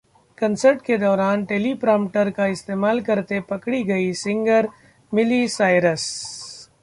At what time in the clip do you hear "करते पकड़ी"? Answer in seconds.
3.01-3.83